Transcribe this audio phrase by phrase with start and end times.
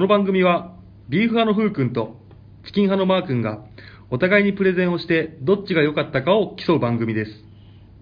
[0.00, 0.72] この番組は、
[1.10, 2.16] ビーフ派のふうくんと
[2.64, 3.66] チキン派のマーくんが、
[4.10, 7.32] お互いにプレゼンをして、どっちが良かったかを競う番組です。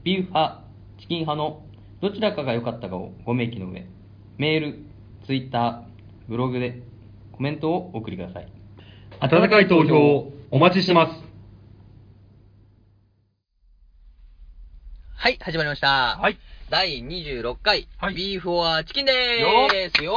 [0.04, 0.62] ビーフ派、
[1.00, 1.64] チキン派の
[2.00, 3.84] どちらかが良かったかをご明記の上、
[4.36, 4.78] メール、
[5.26, 5.82] ツイッター、
[6.28, 6.84] ブログで
[7.32, 8.48] コメントをお送りください。
[9.18, 11.12] 温かい投票をお待ちしてます。
[15.16, 16.16] はい、始まりました。
[16.16, 16.38] はい。
[16.70, 20.14] 第26回、はいビーフォアチキンでーすよ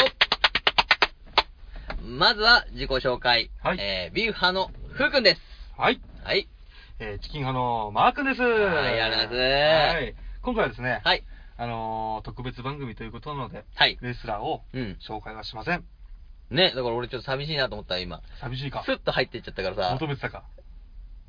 [2.03, 3.51] まずは自己紹介。
[3.61, 5.41] はいえー、ビーフ派のふうくんです。
[5.77, 6.01] はい。
[6.23, 6.47] はい。
[6.99, 8.41] えーチキン派のマーくんです。
[8.41, 8.47] は
[8.91, 10.15] いありがとうございますはい。
[10.41, 11.23] 今回はですね、はい。
[11.57, 13.97] あのー特別番組ということなので、はい。
[14.01, 14.97] レスラーをうん。
[15.07, 15.83] 紹介はしません。
[16.49, 18.21] ね、だから俺ちょっと寂しいなと思った今。
[18.41, 18.91] 寂しいかス。
[18.91, 19.93] ッと入っていっちゃったからさ。
[19.93, 20.43] 求めてたか。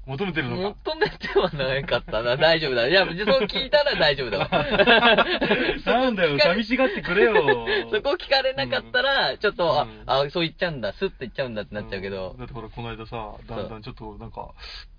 [0.05, 0.77] 求めてるのか？
[0.85, 2.37] 求めてはなかったな。
[2.37, 2.89] 大丈夫だ。
[2.89, 3.15] いや、そう
[3.45, 4.49] 聞いたら大丈夫だわ。
[5.87, 7.35] なんだよ、寂しがってくれよ。
[7.93, 14.51] そこ聞かれなかったら、ちょっと、あうん、あ、そう言っちゃうんだ、スッと言っちゃうんだってなっちゃうけどん、だってほら、この間さ、だんだんちょっとなんか、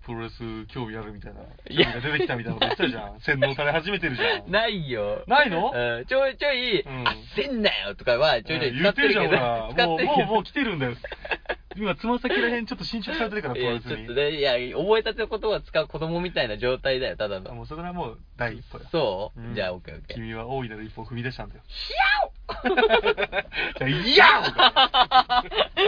[0.06, 3.20] プロレス興味あるみたいな、興味が出てきたみたいなこと言ってたじゃん。
[3.24, 4.52] 洗脳され始めてるじゃん。
[4.52, 5.24] ないよ。
[5.28, 5.72] ないの？
[5.74, 9.88] うんちょいちょい、うんあっせんなよとかはちょいちょい使言ってるじゃん、ほら。
[9.88, 10.04] もう。
[10.04, 10.96] もう、もう来てるんだよ。
[11.76, 13.96] 今、つま先らへんちょっと進捗されてるから、プ いや、ロレスに。
[13.96, 17.56] ちょっとね、いや、覚えたての言葉を使う子供みたいな状態だよ、ただあの。
[17.56, 18.86] もうそれはもう第一歩よ。
[18.92, 20.16] そう、うんじゃあ、オッケーオッケー。
[20.18, 21.62] 君は大いなる一歩を踏み出したんだよ。
[23.80, 24.26] じゃあ、いや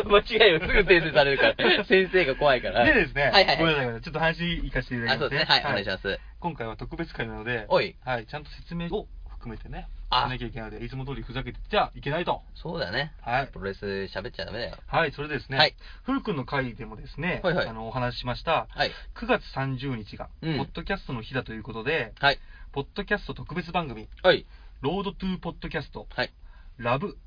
[0.06, 1.84] 間違いよ、すぐ訂正されるから。
[1.86, 2.86] 先生が怖いから。
[2.86, 3.58] でですね、はいはいはい。
[3.58, 5.46] ごめんなさい、ちょっと話行かせていただあ、きますそうですね。
[5.50, 6.20] はい、お願いします。
[6.40, 7.96] 今回は特別会なので、おい。
[8.06, 12.44] はい、ちゃんと説明を含めてね、あしなきゃいけないので、いつも通りふざけてちゃいけないと。
[12.54, 13.14] そうだね。
[13.22, 13.48] はい。
[13.48, 14.78] プロレス喋っちゃダメだよ。
[14.86, 18.92] はい、それでですね、はいふうくんの会でもですね、はいはいあの、お話ししました、はい。
[19.16, 22.38] 9月30日が、うんポッドキャストの日だということで、はい。
[22.74, 24.46] ポッドキャスト特別番組、はい。
[24.82, 26.32] ロードトゥーポッドキャスト、はい。
[26.78, 27.18] ラブ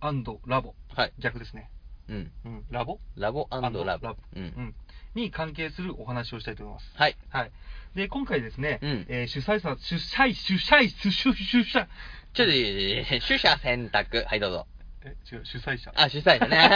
[0.47, 1.13] ラボ、はい。
[1.19, 1.73] 逆ですね。
[2.09, 2.33] うん。
[2.45, 3.01] うん、ラボ？
[3.17, 3.85] ラボラブ。
[3.85, 4.43] ラブうん。
[4.43, 4.75] うん。
[5.15, 6.93] に関係するお話をしたいと思います。
[6.97, 7.17] はい。
[7.31, 7.51] はい。
[7.95, 11.87] で、今回ですね、うんえー主催者、主催、主催、主主主催、ちょっ
[12.35, 14.25] といい、いい取捨選択。
[14.27, 14.67] はい、どうぞ。
[15.05, 15.93] え、違う、主催者。
[15.97, 16.57] あ、主催者ね。
[16.59, 16.71] はい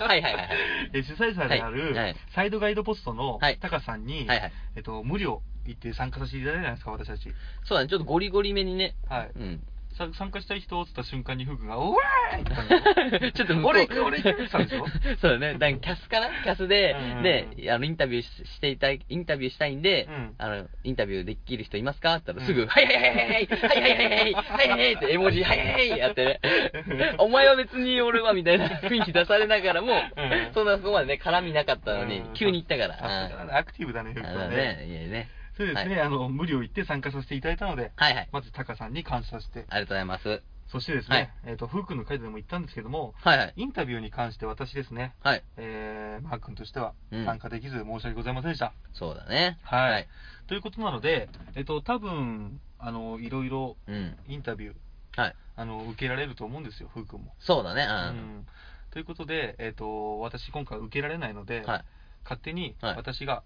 [0.00, 0.48] はいはいはい。
[0.92, 4.52] えー主催者である、はいはいサイドガイドポストのはいタカさんに、はいはい。
[4.76, 7.34] えっと、無料行って参加させていただいたじゃないですか、私たち。
[7.64, 8.94] そうだね、ちょっとゴリゴリめにね。
[9.08, 9.30] はい。
[9.36, 9.62] うん。
[10.06, 14.28] さ参加したい人をつった瞬間にフグが、 うわーいって言ったんですよちょっと向こう俺行く、俺行く？
[14.30, 14.86] って言ったんでしょ？
[15.20, 15.54] そうだね。
[15.58, 16.28] だキャスかな？
[16.42, 22.14] キャスでうんうんうん、で、あの、インタビューししていたい、インタビューしたいんでうん、あの、インタビューできる人いますか？
[22.16, 27.14] って言ったらすぐ、うんはいはいはいはいはいはいはいはいはいはいはいって絵文字、はいはいはいやってね。
[27.18, 33.56] お前は別に俺はみたいな雰囲気出されながらもうん、そんなそこまでね、絡みなかったのにうん、急に行ったから。
[33.58, 34.38] アクティブだね、フグはね。
[34.44, 35.28] のね、いやね。
[35.60, 38.28] そうですね、あの、無料行って参加させていただいたので、はいはい。
[38.32, 40.42] まずタカさんに感謝して、ありがとうございます。
[40.68, 43.52] そしてですね、えっ、と、フー君の回でも言ったんですけども、はいはい。
[43.56, 45.42] インタビューに関して私ですね、はい。
[45.58, 48.72] えー、マー君としてはうん参加できず申し訳ございませんでした。
[48.94, 49.58] そうだね。
[49.62, 50.08] はいはい。
[50.46, 54.16] ということなので、えっ、と、多分、あの、いろいろうん。
[54.28, 55.34] インタビュー、はい。
[55.56, 57.34] あの、受けられると思うんですよ、フー君も。
[57.40, 57.82] そうだね。
[57.82, 58.38] ううん。
[58.40, 58.46] ん。
[58.92, 61.84] ということで、えっ、と、私今回受けられないので、はい。
[62.24, 63.42] 勝手にはい私が、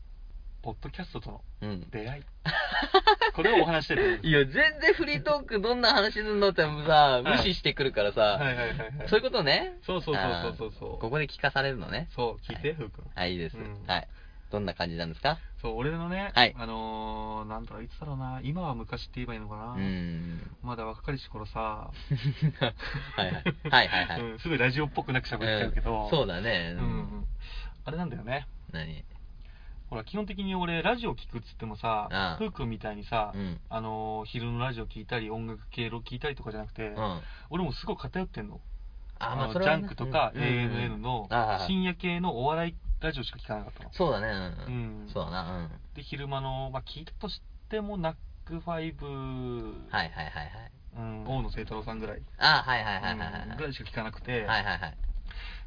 [0.65, 1.91] ポッドキャストとのうん。
[1.91, 2.23] 出会い、
[3.37, 9.09] これをお話ししたいや、全然フリートークどんな話するのってさ、無視してくるからさ、はいはいはいはい。
[9.09, 9.75] そういうことね。
[9.83, 12.09] そうそうそうそうそうここで聞かされるのね。
[12.13, 13.05] そう、聞いて、はいふう君。
[13.15, 13.59] はい、いいです。
[13.59, 14.09] うんはい。
[14.51, 15.39] どんな感じなんですか？
[15.61, 19.73] そう、俺のね、はいあのー、なんだろう、いつだろうな、今は昔って言えばいいのかな。
[19.73, 20.57] うーん。
[20.63, 21.91] まだ若かりし頃さ、
[23.17, 23.45] はいはい。
[23.71, 24.21] はいはいはい。
[24.33, 26.75] うん、すごいラジオっぽくなく喋っちゃうけど、うんそうだね。
[26.79, 26.87] うんう
[27.21, 27.27] ん。
[27.85, 28.47] あれなんだよね。
[28.73, 29.05] 何？
[29.95, 33.61] ほら、基本的に俺、ラジオ聞くっつってもさああ、ふうくんみたいにさ、うん。
[33.69, 37.21] あのー、昼のラジオ聞いたり、音楽系ロ聞いたりとかじゃなくて、うん。
[37.51, 38.61] 俺もすごい偏ってんの。
[39.21, 43.91] あ、まあ、のそれはね、ジャンクとかうん ANN のああ深夜系のお笑いラジオしか聞かなかったの。
[43.93, 44.27] そうだね。
[44.27, 44.31] う
[44.67, 45.09] うんん。
[45.13, 45.59] そうだな。
[45.59, 45.69] うん。
[45.95, 47.41] で、昼間の、まあ、聞いたとし
[47.71, 48.15] ても、ナッ
[48.47, 50.71] クファイブ、はいはいはいはい。
[50.97, 53.43] うん、大野聖太郎さんぐらい、あはいはいはいはいはい。
[53.49, 54.97] うんぐらいしか聞かなくて、はいはいはい。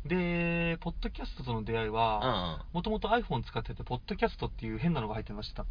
[0.07, 5.63] で、ポッドキャストとの出会いは、うもともと iPhone 使ってて、ポッドキャストっていう変なのが入ってました。
[5.63, 5.65] ん。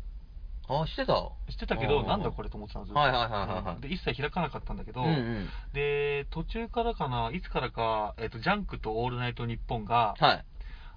[0.68, 1.14] あ、してた？
[1.50, 2.96] 知ってたけど、うんなんだこれと思ってたんですよ。
[3.00, 5.48] はいはいはいはいはいうんで、一切開かなかったんだけど、うんうん。
[5.72, 10.44] で、途中からかな、いつからか、えっ、と、ジャンクとオールナイトニッポンが、はい。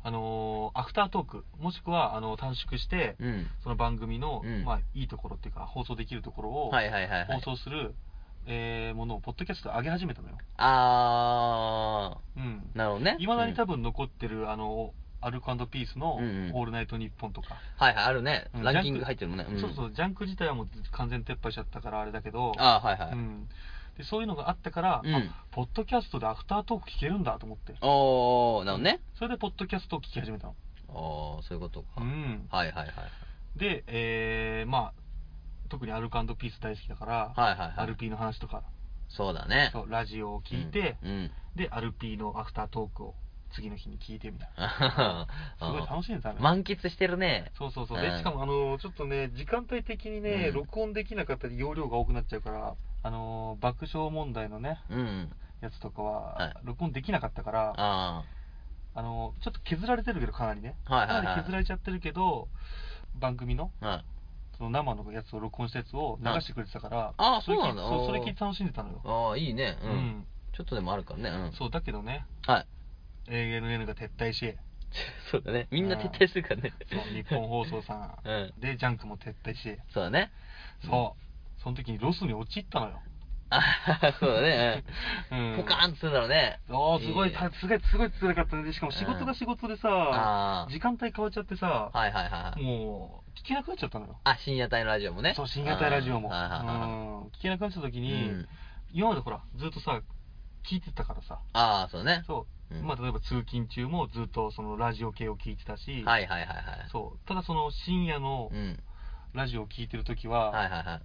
[0.02, 3.48] あのーアフタートーク、もしくは、あの、短縮して、うん。
[3.64, 7.42] その番組の、うんまあ、いいところっていうか、放送できるところを、はいはいはいはい。
[7.42, 7.94] 放送する、
[8.46, 10.38] えーものを、ポッドキャストで上げ始めたのよ。
[10.58, 12.64] あうん。
[12.74, 13.16] ー、なるほどね。
[13.20, 13.78] いまだに多分。
[13.78, 17.58] 分残ってる、あの、アルコピースの、うんうんオールナイトニッポンとか。
[17.78, 18.48] はいはい、あるね。
[18.54, 19.44] うんランキング入ってるもんね。
[19.46, 23.12] んそうそう、ジャンク自体はもう完全撤廃しちゃったからあれだけど、あー、はいはい。
[23.14, 23.50] うん。
[23.98, 29.02] でそういうのがあったから、うんあポッドキャストでアフタートーク聞けるんだと思っておー、なるほどね。
[29.18, 30.56] それでポッドキャストを聞き始めたの
[30.88, 31.88] おー、そういうことか。
[31.98, 33.60] うんはいはいはい。
[33.60, 34.94] で、えー、まあ
[35.70, 38.64] 特にアルカピース大好きだから、はいはいはいアルピーの話とか
[39.10, 39.70] そうだね。
[39.74, 41.10] そうラジオを聞いて、うん。
[41.10, 43.16] うんでアルピーのアフタートークを
[43.52, 45.28] 次の日に聞いてみたいな
[45.58, 47.52] すごい楽しんでたね満喫してるね。
[47.58, 47.98] そうそうそう。
[47.98, 55.32] うんで、しかも、あの、ちょっとね、時間帯的にね、うん録音できなかったり、容量が多くなっちゃうから、あの、爆笑問題のね、うん。
[55.62, 58.24] やつとかは、はい録音できなかったから、あ
[58.94, 60.76] あの、ちょっと削られてるけど、かなりね。
[60.86, 62.48] はいはいはいかなり削られちゃってるけど、
[63.16, 63.88] 番組の、あ。
[63.88, 64.06] はい。
[64.60, 69.02] その生のやつを録音したやつを流してくれてたから、ああそうなんだそれ聞いて楽しんでたのよ。
[69.06, 69.78] ああ、いいね。
[69.82, 70.28] ううんん。
[70.52, 71.30] ちょっとでもあるからね。
[71.30, 71.52] うん。
[71.54, 72.68] そう、だけどね、はい。
[73.30, 74.54] ANN が撤退し、
[75.32, 75.70] そうだね。
[75.72, 76.74] みんな撤退するからね。
[76.92, 80.34] そう、日本放送さん、 うんで、ジャンクも撤退し、そうだね。
[80.84, 83.02] そう、その時にロスに陥ったのよ。
[83.50, 84.84] あ そうだね。
[85.32, 85.58] ううんん。
[85.58, 86.60] ポカーンとするだろうね。
[86.70, 88.64] ああ、すごい、すごい、すごい辛かったね。
[88.64, 92.62] でしかも仕事が仕事でさ時間帯変わっちゃってさ、はいはいはい。
[92.62, 94.18] もう、聞けなくなっちゃったのよ。
[94.24, 95.34] あ、深夜帯のラジオもね。
[95.36, 96.30] そう、深夜帯ラジオも。
[96.30, 98.48] うあーはいはいはいん、聞けなくなっちゃった時うにん、
[98.94, 100.02] 今までほら、ずっとさ、
[100.70, 102.24] 聞いてたからさ、ああ、そうね。
[102.28, 106.90] そうう、んまあ例えば通勤中もずっとそのラジオ系を聞いてたし、はいはいはいはい。
[106.92, 108.78] そう、ただその深夜のうん。
[109.34, 111.02] ラジオを聞いてる時はいは、はいはい。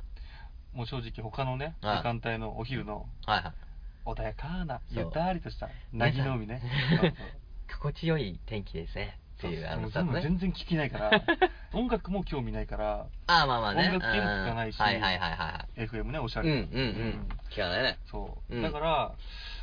[0.75, 3.53] もう正直他のね、はい時間帯のお昼のはいはい。
[4.07, 6.61] 穏やかな、そうゆったりとした、なぎの海ね。
[6.91, 7.15] そうそう
[7.81, 9.19] 心地よい天気ですね。
[9.39, 11.11] っていう、あのさ、もう全然聞きないから、
[11.73, 13.89] 音楽も興味ないから、ああ、まあまあね。
[13.89, 16.45] 音楽系も聞かないしうんはいはいはいは FM ね、おしゃい。
[16.45, 16.61] うんれ。
[16.61, 17.29] うんうん。
[17.51, 17.99] 聞かないね。
[18.07, 18.55] そう。
[18.55, 19.13] うんだから、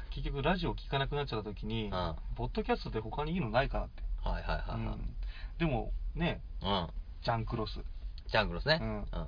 [0.09, 4.03] 結局ラジオ聞かなくなっちゃった時に、うんポッドキャストで他にいいのないかなって。
[4.23, 4.79] はいはいはいはい。
[4.79, 5.15] うん
[5.57, 6.89] でも、ね、うん。
[7.21, 7.79] ジャンクロス、
[8.27, 8.79] ジャングルですね。
[8.81, 9.27] うんうん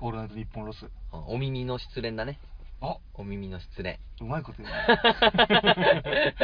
[0.00, 0.86] オールナイトニッポンロス。
[1.12, 2.38] お耳の失恋だね。
[2.80, 3.98] あお耳の失恋。
[4.20, 6.34] うまいこと言うね。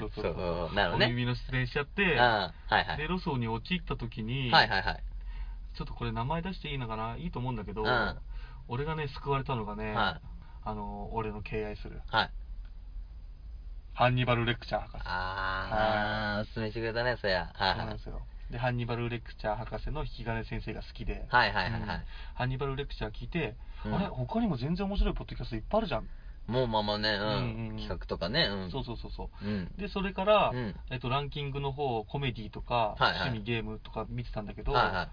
[0.00, 0.34] そうそうそう。
[0.34, 2.96] そうなるほどねお耳の失恋しちゃって、ああ、はいはい。
[2.96, 5.02] で、ロスに陥った時に、はいはいはい。
[5.76, 7.16] ちょっとこれ名前出していいのかな？
[7.16, 8.18] いいと思うんだけど、うん
[8.68, 10.26] 俺がね、救われたのがね、はい
[10.64, 12.30] あの、俺の敬愛する、はい。
[13.94, 15.04] ハンニバルレクチャー博士。
[15.06, 17.52] ああ、おすすめしてくれたね、そや。
[17.54, 18.06] はいはいそうなんです。
[18.06, 18.22] よ。
[18.50, 21.88] で、ハンニバルレクチャー博士の引き金先生が好きで、はいはいはいはいうん
[22.34, 26.08] ハンニバルレクチャー聞いて、うんあれ、他にも全然面白いポッドキャストいっぱいあるじゃん。
[26.46, 27.70] もうまあまあね、うん。
[27.70, 28.70] うん企画とかね、うん。
[28.70, 29.44] そうそうそうそう。
[29.44, 29.70] うん。
[29.76, 35.10] で、それから、うんえっと、ランキングの方、コメディとか、はいはい趣味ゲームとか見てたんだけど、はいは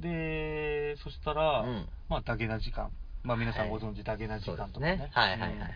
[0.00, 2.90] で、そしたら、うんまあ、ダゲな時間。
[3.22, 4.96] まあ、皆さんご存知、ダゲな時間とかね。
[4.96, 5.10] すね。
[5.12, 5.70] はいはいはいはい。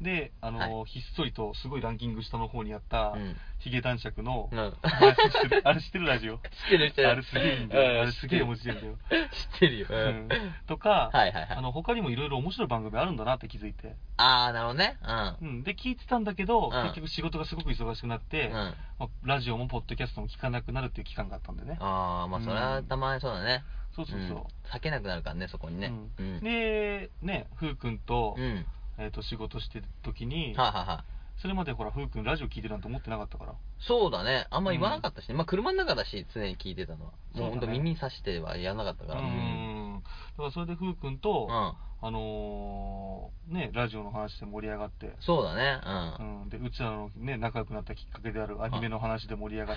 [0.00, 6.36] うんで、あの、はひっそりとすごいランキング下の方にあった、うんヒゲ男爵の、うん あれ知ってるあれ知ってるラジオ？
[6.36, 7.92] 知ってる知ってるあれすげえいいんだよ。
[7.94, 8.98] うんあれすげえ面白いんだよ。
[9.32, 9.86] 知ってるよ。
[9.88, 10.28] ううんん。
[10.66, 13.96] とか、はいはいはいあの、他にもいろいろ面白い番組あるんだなって気づいて。
[14.18, 14.98] ああ、なるほどね。
[15.40, 15.48] うん。
[15.48, 15.62] うん。
[15.64, 21.78] で、聞いてたんだけど、ん結局仕事がすごく忙しくなって、うんまあラジオもポッドキャストも聞かなくなるっていう期間があったんでね。
[21.80, 23.64] ああ、まあそれはたまにそうだね。
[23.94, 24.38] そうそうそう。
[24.38, 24.40] ん
[24.70, 25.88] 避けなくなるからね、そこにね。
[26.18, 26.40] ううんん。
[26.40, 28.66] で、ね、ふうくんと、うん。
[28.98, 31.40] えっ、と、仕事してる時に、はいはいはい。
[31.40, 33.54] それまでほら、ふうくんラジオ聞いてるなんて思ってなかったから。
[33.78, 34.46] そうだね。
[34.50, 35.34] あんま言わなかったしね。
[35.34, 37.12] まあ車の中だし、常に聞いてたのは。
[37.34, 39.20] もうほんと耳さしてはやらなかったから。
[39.20, 40.02] うーん。
[40.02, 45.80] だからそれでふうくんと、うんあのーね、ラジオの話で盛り上がって、そうだね。
[46.18, 46.44] ううん。
[46.44, 49.76] ん、で、うちらのね、仲良くなったきっかけであるアニメの話で盛り上がっ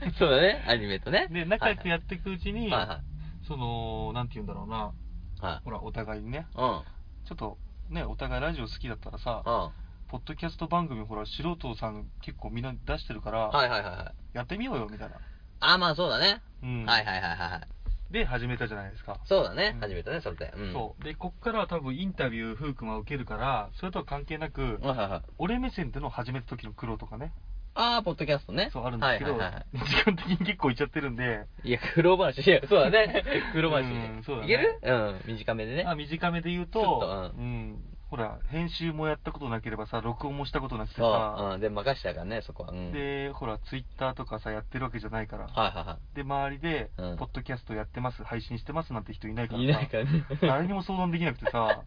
[0.00, 0.64] て、 そうだね。
[0.68, 1.28] アニメとね。
[1.30, 3.46] で、仲良くやっていくうちに、はいはい。
[3.46, 4.92] その、なんて言うんだろうな、
[5.40, 5.60] はい。
[5.64, 6.82] ほら、お互いにね、うん。
[7.24, 7.58] ちょっと、
[7.90, 9.70] ね、お互いラジオ好きだったらさ、うん。
[10.08, 14.36] ポッドキャスト番組、ほら、素人さん結構みんな出してるから、はいはいはいはい。
[14.36, 15.16] やってみようよ、みたいな。
[15.60, 16.42] あ、まあそうだね。
[16.62, 18.12] うんはいはいはいはいはい。
[18.12, 19.18] で、始めたじゃないですか。
[19.24, 19.78] そうだねう。
[19.78, 20.52] ん初めてね、それで。
[20.56, 20.72] うん。
[20.72, 21.04] そう。
[21.04, 25.22] で、こっからは多分インタビュー、ふうくんは受けるから、それとは関係なく、はいはいはい。
[25.38, 27.32] 俺目線での始めた時の苦労とかね、
[27.78, 28.70] ああ、ポッドキャストね。
[28.72, 29.88] そうあるんですけど、はいはいはいはい。
[29.88, 32.40] 時間的に結構いっちゃってるんで、いや、苦労話。
[32.46, 33.22] いや、そうだね。
[33.52, 33.82] 苦労話。
[33.82, 33.84] う
[34.18, 34.78] んそうだねいける？
[34.82, 35.84] うん、短めでね。
[35.84, 37.78] まあ短めで言うちょっと、とううん、
[38.08, 42.70] ほら、編集もやったことなければさ、録音もしたことなくてそう、さ、うん、で、任したからね、そこは。
[42.70, 42.92] うん。
[42.92, 49.66] で、ほら、ツイッターとかさ、やってるわけじゃないから、はいはいはで、周りで、うんポッドキャストやってます、配信してますなんて人いないかい。
[49.66, 50.24] らさ、いないからね。
[50.40, 51.82] 誰にも相談できなくてさ、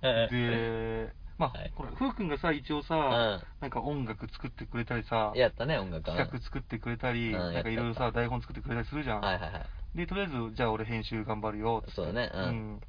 [0.00, 6.16] う んで、まあ、はいこれ、ふうくんがさ、一応さ、うんなんか音楽作ってくれたりさ、やったね、音楽は。
[6.16, 9.20] 企画作ってくれたり、うんなんかいろいろさ、台本作ってくれたりするじゃん。
[9.20, 9.96] はいはいはい。
[9.96, 12.80] で、とりあえず、じゃあ俺編集頑張るよ、つってそうだねうん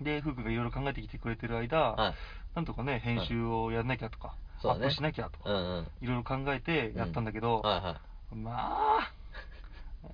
[0.00, 2.14] で、ふうくんがいろいろ考えてきてくれてる間、はい。
[2.54, 5.88] なんとかね、編集をやんなきゃとか、そうだねアップしなきゃとか、うんうん。
[6.00, 8.00] いろいろ考えてやったんだけど、はいは
[8.32, 8.34] い。
[8.36, 8.52] ま
[9.00, 9.12] あ、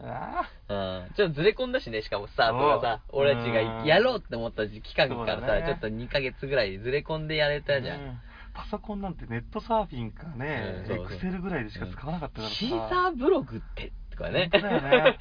[0.01, 0.75] あう
[1.11, 1.15] ん。
[1.15, 8.01] ちょっとずれ込んだしね、しかもスタートがさ、そう俺たちがうんやろうって思った期間からさ、そうだねちょっと2ヶ月ぐらいずれ込んでやれたじゃん。
[8.01, 8.19] うん
[8.55, 12.55] パソコンなんてネットサーフィンかね、エうんそうそうクセルぐらいでしか使わなかったからさ。
[12.55, 14.51] シーサーブログって、とかね。
[14.53, 15.19] ね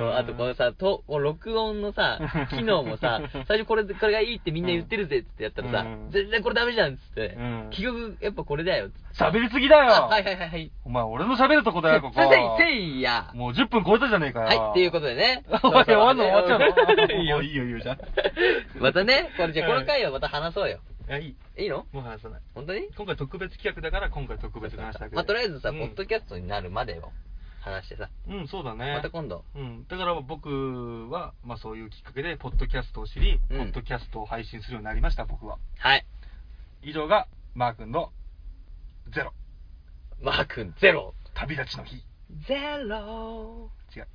[0.00, 2.18] うんあとこのさ、と録音のさ、
[2.50, 9.24] 機能もさ、最初これ、これがいいってみんな言ってるぜってやったらさ、うん全然これダメじゃんっつって、うん結局やっぱこれだよっつって。
[9.24, 10.70] 喋りすぎだよあはいはいはいはい。
[10.84, 12.14] お前、俺の喋るとこだよ、ここ。
[12.14, 13.30] せいせいや。
[13.34, 14.46] もう10分超えたじゃねえかよ。
[14.46, 15.44] はい、っていうことでね。
[15.62, 16.24] おい終わんの？
[16.24, 17.12] 終わっちゃうの？
[17.12, 17.98] いいよいいよ、いいよ、じゃあ。
[18.78, 20.80] またね、これじゃあこの回はまた話そうよ。
[21.08, 21.36] いや、いい。
[21.58, 21.86] いいの？
[21.92, 22.40] もう話さない。
[22.54, 22.88] 本当に？
[22.96, 27.10] 今回特別企画だから、今回特別に話したわけでまあとりあえずさ、うんポッドキャストになるまでを
[27.66, 28.08] 話してさ。
[28.28, 28.94] うん、そうだね。
[28.94, 29.44] また今度。
[29.54, 29.86] うん。
[29.88, 35.58] だから僕は、まあそういうきっかけで、ポッドキャストを知り、うんポッドキャストを配信するようになりました、僕は。
[35.78, 36.06] はい。
[36.82, 38.12] 以上が、マー君の
[39.12, 39.32] ゼロ。
[40.20, 41.14] マー君ゼロ。
[41.34, 42.02] 旅立ちの日。
[42.46, 43.70] ゼロ。
[43.94, 44.06] 違う。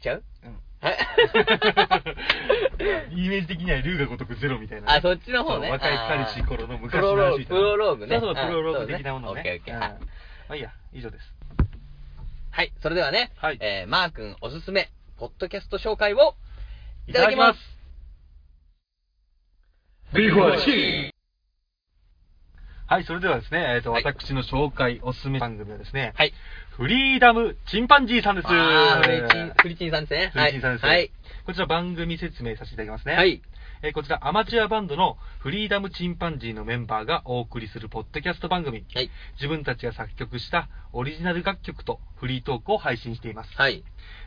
[0.00, 0.24] ちゃう？
[0.44, 0.60] うん。
[0.80, 0.98] はい。
[3.14, 5.68] イメージ的には龍が如くゼロみたいなね、あ、そっちの方ね。
[5.68, 8.20] そう若い彼氏頃の昔のプロローグ、話みたいなプロローグね。
[8.20, 9.40] そうそう、んプロローグ的なものね。
[9.40, 9.74] オッケーオッケー。
[9.74, 9.90] うんはい
[10.48, 11.34] まあいいや、以上です。
[12.54, 16.34] はい、それではね、はいえー、マー君おすすめ、ポッドキャスト紹介を
[17.06, 17.58] いただきます。
[20.14, 21.10] ビーフォーチー
[22.86, 26.34] はい、それではですね、えっ、と、はい私の紹介、おすすめ番組はですね、はい。
[26.76, 28.48] フリーダムチンパンジーさんです。
[28.48, 30.30] あー、フリチン、フリチンさんですね。
[30.34, 30.84] フリチンさんです。
[30.84, 31.10] はい。
[31.46, 33.14] こちら番組説明させていただきますね。
[33.14, 33.40] はい。
[33.84, 38.86] えーこちらアマチュアバンドのフリーダムチンパンジーのメンバーがお送りするポッドキャスト番組。
[38.94, 39.10] はい。
[39.34, 43.50] 自分たちが作曲したオリジナル楽曲とフリートークを配信しています。
[43.56, 43.82] はい。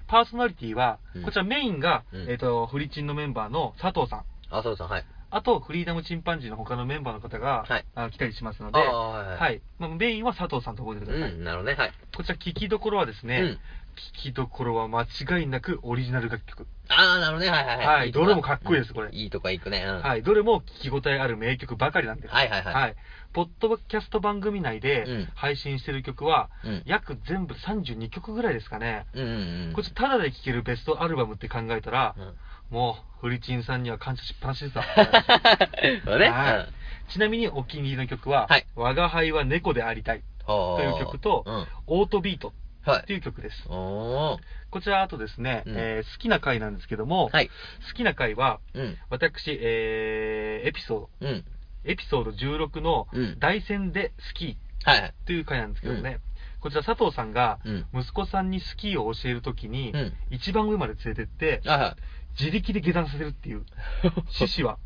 [0.07, 4.25] パーソナリティは、うんこちらメインが、うんえっ、と、フリチンのメンバーの佐藤さん。
[4.49, 5.05] あ、そうさん、はい。
[5.35, 9.61] あと、フリーダムチンパンジーの他のメンバーの方が、はいあ来たりしますので、はいはいはい。
[9.79, 11.33] まあ、メインは佐藤さんと覚えてください。
[11.33, 11.75] うん、なるほどね。
[11.75, 11.91] はい。
[12.15, 13.59] こちら聞きどころはですね、うん
[13.95, 16.67] 聞きどころは間違いなくオリジナル楽曲。
[16.89, 17.49] あー、なるほどね。
[17.49, 17.85] はいはいはい。
[17.85, 19.85] はいどれもかっこいいですこれいいとこ行くね。
[19.87, 20.01] うん。
[20.01, 20.21] はい。
[20.21, 22.33] どれも聞き応えある名曲ばかりなんです。
[22.33, 22.95] はいはいはい
[23.31, 29.05] ポッドキャスト番組内でうん配信してる曲は、うん約全部32曲ぐらいですかね。
[29.13, 29.73] うんうんうん。
[29.73, 32.33] こっちタダで聴けるベストアルバムって考えたら、うん
[32.69, 34.83] もう、フリチンさんには感謝しっぱなしですわ。
[36.05, 36.29] そうね。
[36.29, 36.73] はい
[37.07, 41.67] ちなみにお気に入りの曲は、はい我が輩は猫でありたいとという曲と、うん。
[41.85, 42.51] オートビート
[42.83, 43.13] はいって。
[43.13, 43.63] いう曲です。
[43.69, 44.39] おー。
[44.71, 47.47] こちらあとですね、うんえー好きな回なんですけども、はい。
[47.87, 48.97] 好きな回は、うん。
[49.11, 51.45] 私、えーエピソード、うん。
[51.83, 55.13] エピソード16のうん大戦でスキーはいはい。
[55.27, 56.17] という回なんですけどね、
[56.59, 57.85] こちら佐藤さんがうん。
[57.93, 61.97] 息子さんにスキーを教えるときに、うん一番上まで連れてって、あは
[62.39, 63.65] 自力で下段させるっていう、
[64.29, 64.77] 獅子は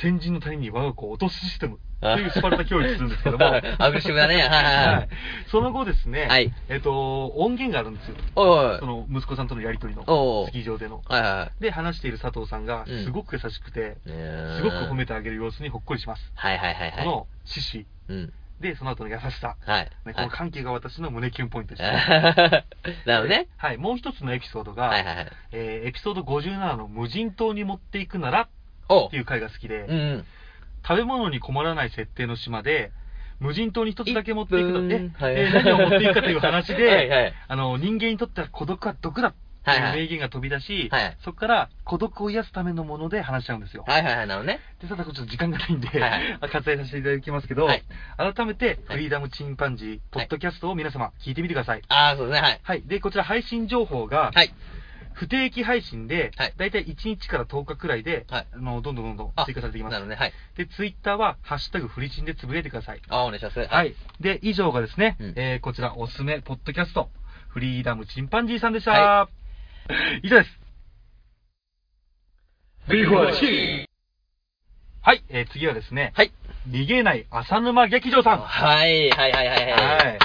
[0.00, 4.36] 先人の谷に我が子を落とすシステムというスパルタ教育するんですけども、アグレッシブだね。
[4.36, 4.46] はい
[4.96, 5.08] はい。
[5.50, 8.16] その後ですね、はいえっと、音源があるんですよ。
[8.34, 10.02] その息子さんとのやりとりの、
[10.46, 11.02] スキー場での。
[11.06, 14.10] はいはで、話している佐藤さんがうん、すごく優しくて、い。
[14.10, 16.32] ねすごく褒めてあげる様子にほっこりします。
[16.34, 17.04] はいはいはいはい。
[17.04, 18.32] この獅子、うん。
[18.60, 19.90] で、その後の優しさ、はい。
[20.06, 21.82] ね、この緩急が私の胸キュンポイントです。
[23.06, 23.48] なるほどね。
[23.56, 25.26] はい、もう一つのエピソードが、はいはいはい。
[25.52, 28.48] えーエピソード57の無人島に持っていくならっ
[28.88, 30.24] おていう回が好きで、うんうん。
[30.86, 32.92] 食べ物に困らない設定の島で、
[33.40, 43.84] 無人島に一つだけ持っていくと、一分え、はいえー何を持っていくかという話で、 はいはいあの、人間にとっては孤独は毒だってはい名言が飛び出し、はいそこから孤独を癒すためのもので話しちゃうんですよ。
[43.86, 44.60] はいはいはい、なるほどね。
[44.80, 47.82] で、ただちょっと時間がないんで、はいはい割愛させていただきますけど、はい
[48.16, 51.82] 改めて、フリーダムチンパンジー、ポッドキャストを皆様聞いてみてください。
[51.88, 52.60] ああ、そうですね、はい。
[52.62, 52.82] はい。
[52.86, 54.52] で、こちら配信情報が、はい。
[55.14, 59.94] 不定期配信で、はいだいたい1日から10日くらいで、はいあのどんどんどんどんあ追加されていきます。
[59.94, 60.32] なるね、はい。
[60.56, 63.00] で、ツイッターは、ハッシュタグフリチンでつぶやいてください。
[63.08, 63.58] ああ、お願いします。
[63.58, 63.94] はい。。
[64.20, 67.10] で、以上がですね、うんえーこちらおすすめ、ポッドキャスト、
[67.48, 68.90] フリーダムチンパンジーさんでした。
[68.92, 69.28] は
[70.22, 70.66] 以上です。
[75.02, 76.32] はい、えー次はですね、はい。
[76.68, 78.40] 逃げない浅沼劇場さん。
[78.40, 79.72] はい、はい、はい、はい。
[79.72, 80.18] はい。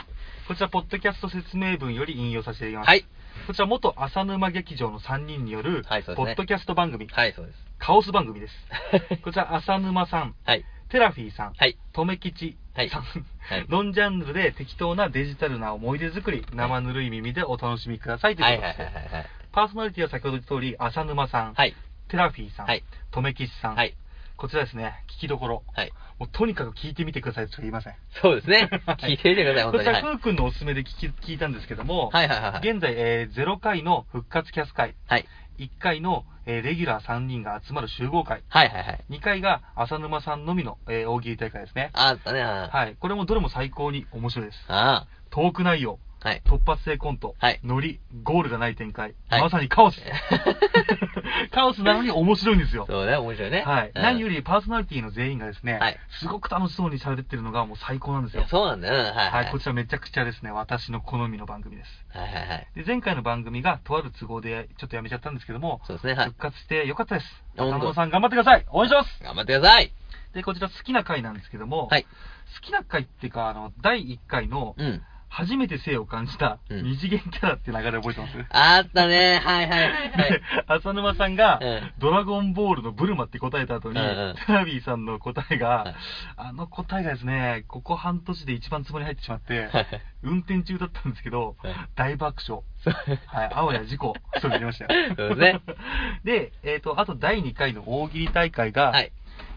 [0.48, 2.88] こちら、ポッドキャスト説明文より引用させていただきます。
[2.88, 3.06] はい。
[3.48, 7.58] こちら、元浅沼劇場の3人による、はいねポッドキャスト番組、はい、そうです。
[7.78, 8.54] カオス番組です。
[9.24, 10.66] こちら、浅沼さん、はい。
[10.90, 11.78] テラフィーさん、はい。
[11.94, 18.96] とめきちさん、はいはい ノンジャンルで適当なデジタルな思い出作り、生ぬるい耳でお楽しみくださいというはい、はい、ことです。
[18.96, 19.41] はい、はい。
[19.52, 21.76] パーソナリティは先ほど言った通り、浅沼さん、はい。
[22.10, 23.96] テラフィーさん、はいとめきちさん、はい。
[24.38, 25.64] こちらですね、聞きどころ。
[25.74, 25.92] はい。
[26.20, 27.96] もうとにかく聞いてみてくださいと言いません。
[28.22, 28.70] そうですね。
[29.00, 29.84] 聞いてみてください、本当に。
[29.84, 30.02] こちら、はい。
[30.02, 32.68] ふうくんのおすすめで聞き聞いたんですけども、はい、はい、はい。
[32.70, 35.26] 現在、えー0回の復活キャス会、はい。
[35.60, 39.04] 1回の、えーレギュラー3人が集まる集合会、はい、はい、はい。
[39.10, 41.92] 2回が浅沼さんのみの、えー大喜利大会ですね。
[41.94, 42.70] あったね、はい。
[42.70, 42.96] はい。
[43.00, 44.58] これもどれも最高に面白いです。
[44.70, 46.42] あトーク内容、はい。
[46.46, 50.00] 突発性コント、はいノリ、ゴールがない展開、はいまさにカオス。
[51.52, 52.86] カオスなのに面白いんですよ。
[52.88, 53.64] そうね、面白いね。
[53.66, 53.92] はい。
[53.94, 58.46] うん何よりパーソナリティの全員がですね、はいすごく楽しそうに喋ってるのがもう最高なんですよ。
[58.48, 58.94] そうなんだよ。
[58.94, 59.52] うんはいは、はいい。
[59.52, 62.06] こちらめちゃくちゃですね、私の好みの番組です。
[62.10, 62.68] はいはいはい。
[62.76, 66.38] で、前回の番組がとある都合でちょっとやめちゃったんですけども、そうですね、はい復。
[66.38, 67.44] 活してよかったです。
[67.58, 69.92] あ本さん頑張ってください応援します頑張ってください。
[70.34, 72.04] で、こちら好きな回なんですけども、はい。
[72.04, 72.10] 好
[72.62, 75.04] きな回っていうか、あの、第1回のうん。
[75.32, 79.40] 初めて性を感じたうん二次元キャラって流れ覚えてます、あったね。
[79.42, 79.92] はいはい。
[79.92, 80.42] は いで。
[80.68, 85.96] 浅沼さんが、うんドラゴンボールのブルマって答えた後に、うんうんテラビーさんの答えが、はい
[86.36, 89.70] あの答えがですね、ここ半年で一番ツボに入ってしまって、
[90.22, 92.64] 運転中だったんですけど、はい大爆笑。
[92.84, 92.94] そう
[93.28, 95.16] はい、あわや事故、そうなりましたよ。
[95.16, 95.62] そうですね。
[96.26, 99.12] で、えっ、と、あと第2回の大喜利大会が、はい。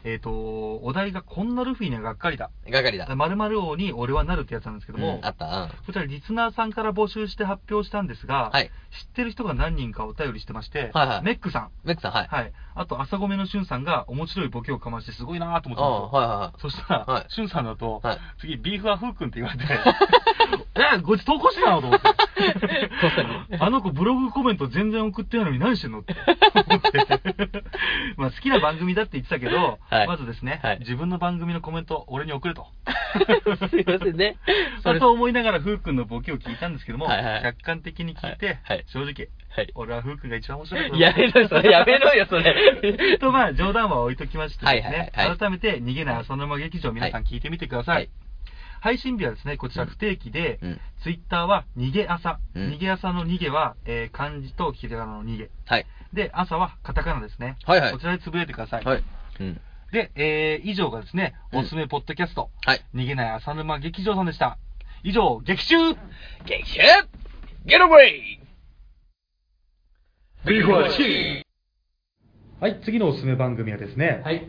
[0.05, 2.51] えっ、と、お題がこんなルフィにはがっかりだ。
[2.71, 3.07] 係だ。
[3.17, 5.47] 〇〇王に俺はなるってやつなんですけども、うんあった。
[5.47, 5.69] うん。
[5.87, 12.29] こちらリスナーさんから募集して発表したんですが、はい知ってる人が何人かお便りしてまして、はいはいメックさん、メックさん、はい。
[12.29, 15.85] はい、あと朝米のしゅんさんが面白いボケをかましてすごいなと思あったんですよ。
[15.85, 16.61] あ、はいはいはい。
[16.61, 19.65] そしたら、はいしゅんさんだと、はい次、ビーフはふうくんって言われて、
[20.97, 22.09] え、こいつ投稿してたのと思って。
[23.61, 26.15] あの子ブログコメント全然送ってないのに何してんのって
[26.55, 27.65] 思って。
[28.17, 32.67] まあ好きな番組だって言ってたけど、はいまずですね、はい自分の番組のコメント俺に送れと。
[33.69, 34.37] すいませんね。
[34.83, 39.73] それあと思いながらふうくんのボケを聞いたんですけども、はいはい客観的に聞いて、はいはい正直、はい。
[39.75, 41.71] 俺はふうくんが一番面白いやめろよ、それ。
[41.71, 43.19] やめろよ、それ。
[43.19, 47.97] とまあ冗談は置いときましてですね、はいはいはいはい改めて逃げない浅沼劇場皆さん聞いてみてください。
[47.97, 48.11] はい
[48.81, 50.81] 配信日はですね、こちら不定期で、うん。
[51.03, 52.39] ツイッターは逃げ朝。
[52.55, 55.49] うん逃げ朝の逃げは、えー漢字とひらがなの逃げ。
[55.65, 55.87] はい。
[56.13, 57.57] で、朝はカタカナですね。
[57.65, 58.85] はいはいこちらでつぶやいてください。
[58.85, 59.05] はい。
[59.41, 59.61] うん。
[59.95, 62.85] で、えー以上がですね、うんおすすめポッドキャスト、はい。
[62.95, 64.59] 逃げない浅沼劇場さんでした。
[65.05, 65.77] 以上、劇中
[66.45, 66.83] 激シュ
[67.65, 68.41] ゲロブレイ
[70.47, 71.47] ビーフはチ
[72.61, 74.49] はい、次のおすすめ番組はですね、はい。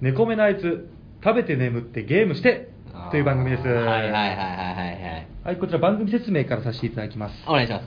[0.00, 0.90] 猫目のあいつ、
[1.22, 2.68] 食べて眠ってゲームして
[3.12, 3.68] という番組です。
[3.68, 5.28] はいはいはいはいはいはい。
[5.44, 7.34] はい、こちら番組説明からさせていただきます。
[7.46, 7.80] お願いしま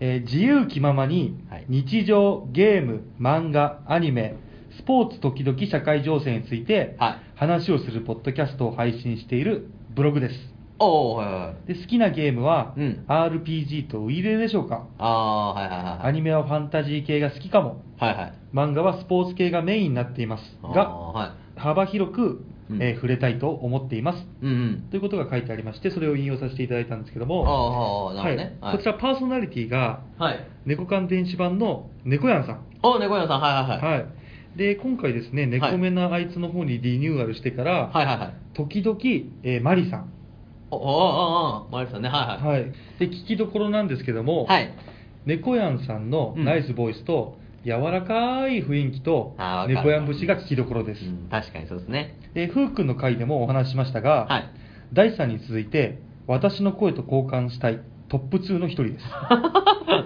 [0.00, 4.36] えー自由気ままにはい日常、ゲーム、漫画、アニメ、
[4.78, 10.34] スポーツ時々社会情勢についてはい話をするポッドキャストを配信しているブログです。
[10.78, 11.74] おー、はいはいはい。
[11.74, 14.86] で好きなゲームは、うん RPG とウイイレでしょうか？
[14.98, 16.08] あー、はいはいはい。
[16.08, 17.82] アニメはファンタジー系が好きかも。
[17.98, 18.32] はいはい。
[18.54, 21.60] 漫画はスポーツ系がメインになっていますが、あーはい。
[21.60, 24.26] 幅広く、うんえー触れたいと思っています。
[24.42, 24.82] うんうん。
[24.90, 28.58] ということが書いてありまして、それを引用させていただいたんですけどあも、ー、なるほどね。
[28.60, 30.46] はいこちらパーソナリティが、はい。
[30.66, 32.66] 猫缶電子版の猫やんさん。
[32.82, 33.98] お、猫屋さん、はいはいはい。
[34.00, 34.06] はい。
[34.56, 38.34] で、今回ですね、猫目なあいつの方にリニューアルしてから、はいはいはい。
[38.54, 38.98] 時々、
[39.42, 40.12] えーマリさん。
[40.70, 42.60] お、お、お、お、マリさんね、はいはい。
[42.62, 42.72] はい。
[42.98, 44.72] で、聞きどころなんですけども、はい。
[45.26, 51.04] 猫やんさんのうんナイスボイスと、柔らかい雰囲気とあーわか、る猫やん節が聞きどころです。
[51.04, 52.14] うん、確かにそうですね。
[52.32, 54.50] で、ふうくんの回でもお話ししましたが、はい。
[54.92, 59.04] 第3に続いて、私の声と交換したいトップ2の一人です。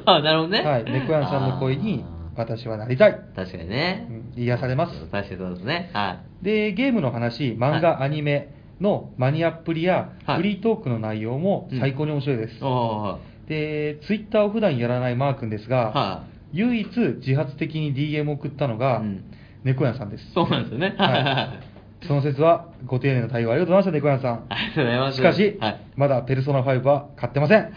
[0.07, 0.63] あなるほどね。
[0.63, 0.85] はい。
[0.85, 2.05] 猫やんさんの声に
[2.41, 3.21] 私はなりたい。
[3.35, 4.07] 確かにね。
[4.11, 5.91] うん癒されます確かにそうですね。
[5.93, 12.55] はで、ゲームの話、漫画、はアニメのマニアっぷりや、はいフリートークの内容も最高に面白いです。
[12.57, 13.49] い。
[13.49, 16.89] で、ツイッターを普段やらないマー君ですが、は唯一
[17.25, 19.25] 自発的に DM を送ったのが、うん
[19.63, 20.33] 猫やんさんですい。。
[20.35, 20.95] そうなんですよね。
[20.97, 21.61] は
[22.03, 22.07] い。
[22.07, 24.47] その説はご丁寧な対応ありがとうございました、猫やんさん。
[24.49, 25.17] ありがとうございます。
[25.17, 25.81] しかし、はい。
[25.97, 27.73] まだペルソナ5は買ってません。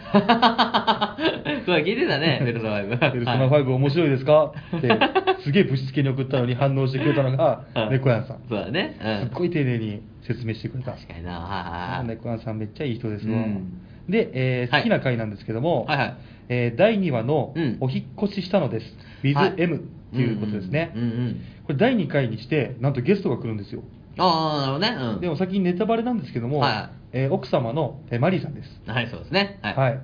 [1.66, 2.98] そう、聞いてたね、 ペルソナ5。
[3.12, 4.52] ペルソナ5面白いですか？
[4.76, 4.88] って、
[5.42, 8.38] すげえぶしつけに送ったのに反応してくれたのがはい、猫やんさん。
[8.48, 8.96] そうだね。
[9.02, 9.20] うん。
[9.20, 10.92] すっごい丁寧に説明してくれた。
[10.92, 11.32] 確かにな。
[11.32, 12.08] はいはいはい。
[12.08, 13.36] 猫やんさんめっちゃいい人ですわ。
[13.36, 16.14] うんで、えーはい好きな回なんですけども、はいはい
[16.50, 18.96] えー第2話のうんお引っ越ししたのです。
[19.22, 19.78] with はい M っ
[20.14, 20.92] ていうことですね。
[20.94, 21.36] うんうんうん。
[21.64, 23.82] これ第2回にして、なんとゲストが来るんですよ。
[24.18, 25.12] ああ、なるほどね。
[25.14, 25.20] うん。
[25.22, 28.82] でも先にネタバレなんですけども、はえー奥様の、えーマリーさんです。
[28.86, 29.58] はい、そうですね。
[29.62, 29.74] はい。
[29.74, 29.98] はい。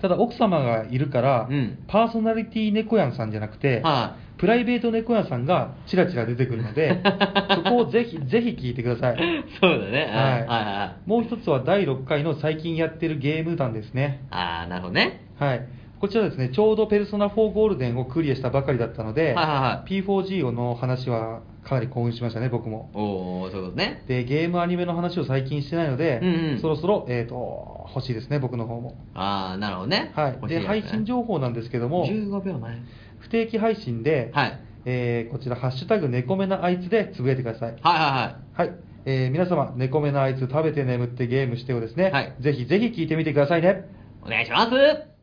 [0.00, 7.02] ただ奥様がいるから、うんパーソナリティ猫やんさんじゃなくて、はプライベート猫やんさんがチラチラ出てくるので、
[7.56, 9.16] そこをぜひ、ぜひ聞いてください。
[9.60, 10.10] そうだね。
[10.10, 11.08] うんはいはいはいはい。
[11.08, 14.24] もう一つは第6回の最近やってるゲーム団ですね。
[14.30, 15.22] ああ、なるほどね。
[15.38, 15.66] はい。
[16.00, 22.90] こちらですね、ちょうどペルソナ4ゴールデンをクリアしたばかりだったので、はいはいはい P4G の話はかなり興奮しましたね、僕も。
[22.94, 24.04] おおそういうことね。
[24.06, 28.94] で、ゲームアニメの話を最近してないので、うんうんそろそろ、えっ、と、欲しいですね、僕の方も。
[29.14, 30.12] ああ、なるほどね。
[30.14, 30.48] はい。
[30.48, 32.78] で、ね配信情報なんですけども、15秒前。
[33.18, 34.60] 不定期配信で、はい。
[34.84, 37.70] えーこちら、ハッシュタグ猫目なあいつでつぶやいてください。
[37.70, 38.72] はいははい。
[39.06, 43.68] えー皆様、猫目なあいつ食べて眠ってゲームしてをですね、はいぜひぜひ聞いてみてくださいね。
[43.68, 43.84] いはい。
[44.24, 45.15] お願いします。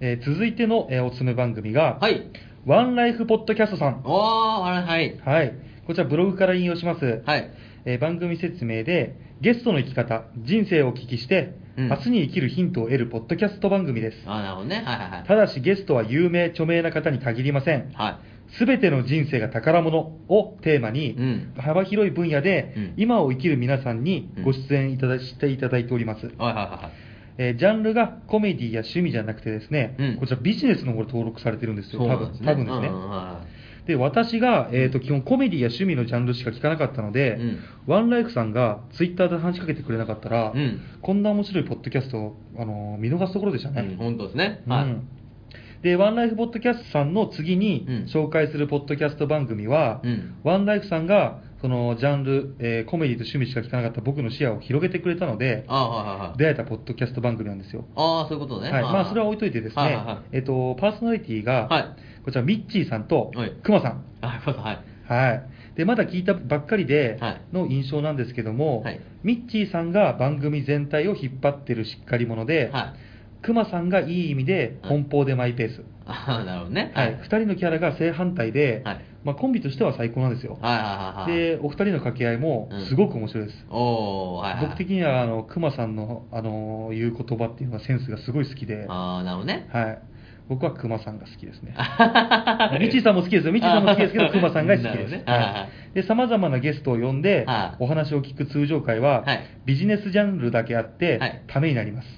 [0.00, 2.28] えー続いての、えーおすすめ番組が、はい。
[2.66, 4.02] ワンライフポッドキャストさん。
[4.04, 5.18] おー、あれはい。
[5.24, 5.54] はい。
[5.86, 7.22] こちらブログから引用します。
[7.24, 7.50] はい。
[7.84, 14.18] えー番組説明で、ゲストの生き方、人生をお聞きして、うん明日に生きるヒントを得るポッドキャスト番組です。
[14.26, 14.76] あー、なるほどね。
[14.76, 15.24] はいはいはい。
[15.28, 17.92] ただしゲストは有名、著名な方に限りません。
[17.94, 18.18] は
[18.58, 26.26] すべての人生が宝物をテーマに、うん幅広い分野で、うん今を生きる皆さんにご出演いただしていただいております。
[26.26, 26.30] い。
[26.36, 27.07] はいはいはい。
[27.38, 32.32] えージャンルがコメディや趣味じゃなくてですね、うんこちらビジネスの方で登録されてるんですよ、多分。
[32.44, 32.90] 多分ですね。
[33.86, 43.92] で、私が、えー、と基本コメディや趣味のジャンルしか聞かなかったので、うんワンライフさんがツイッターで話しかけてくれなかったら、うんこんな面白いポッドキャストを、あのー見逃すところでしたいね。
[43.92, 44.62] うん、本当ですね。
[44.66, 44.96] うんはい。
[45.82, 56.38] で、ワンライフポッドキャストさんの次にうん紹介するポッドキャスト番組は、うんワンライフさんがそのジャンル、えーコメディと趣味しか聞かなかった僕の視野を広げてくれたので、あー、はいはいはい。
[56.38, 57.84] 出会えたポッドキャスト番組なんですよ。
[57.96, 58.70] あー、そういうことね。
[58.70, 64.04] はいまあ、それは置いといてですね、はいはいはいえっと、パーソナリティが、はいこちら、ミッチーさんとはいクマさん。
[64.20, 64.78] あ、そうそうはい。
[65.04, 65.42] はい。
[65.76, 73.07] で、まだ聞いたばっかりではいの印象なんですけども、はいミッチーさんが番組全体を引っ張ってるしっかり者で、はい。
[73.42, 75.84] クマさんがいい意味ではい奔放でマイペース。
[76.06, 76.92] あー、なるほどね。
[76.94, 77.18] はい。
[77.22, 80.58] 二人のキャラが正反対で、はいまあ、コンビとしては最高なんですよ。
[80.60, 81.56] はいはいはいはい。
[81.56, 83.66] で、お二人の掛け合いもすごく面白いです。
[83.68, 84.66] おー、はいはい。
[84.66, 89.68] 僕的には、あの、クマさんの、あの、言う言葉っていうのはセンスがすごい好きで、あー、なるほどね。
[89.72, 89.98] はい。
[90.48, 91.74] 僕はクマさんが好きですね。
[92.80, 93.52] ミッチーさんも好きですよ。
[93.52, 95.10] ミッチーさんも好きですけど、クマさんが好きです。
[95.10, 102.08] ねはいで、様々なゲストを呼んでは、いお話を聞く通常会ははい、ビジネスジャンルだけあってはい、ためになります。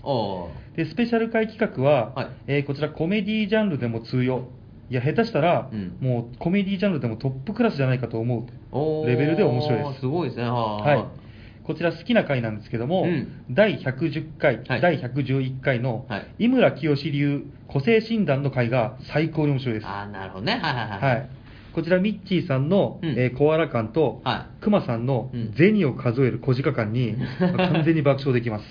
[0.76, 4.48] で、スペシャル会企画ははい、えーこちらコメディジャンルでも通用。
[4.90, 10.00] いや、下手したらうん、もうコメディジャンルでもトップクラスじゃないかと思うレベルで面白いです。
[10.00, 10.44] すごいですね。
[10.44, 11.04] ははい。
[11.70, 19.86] こちら好きな回なんですけども、うん第110回、はい第111回のはい井村清流個性診断の回が最高に面白いです。
[19.86, 20.54] あー、なるほどね。
[20.54, 21.00] はいはいはい。
[21.00, 21.30] はい。
[21.72, 28.64] こちらミッチーさんの、うんえーコアラ感と、はクマさんのうん銭を数える小鹿感に、 完全に爆笑できます。